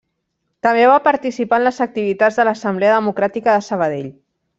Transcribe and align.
També 0.67 0.85
va 0.91 0.95
participar 1.07 1.59
en 1.61 1.65
les 1.67 1.77
activitats 1.85 2.39
de 2.41 2.47
l'Assemblea 2.49 2.95
Democràtica 2.97 3.55
de 3.59 3.67
Sabadell. 3.67 4.09